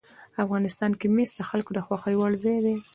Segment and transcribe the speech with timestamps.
[0.43, 2.75] افغانستان کې مس د خلکو د خوښې وړ ځای دی.